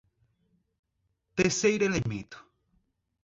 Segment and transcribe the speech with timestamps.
[1.37, 2.37] Terceiro elemento